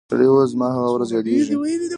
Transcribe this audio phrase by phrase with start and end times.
[0.09, 1.53] سړي وویل زما هغه ورځ یادیږي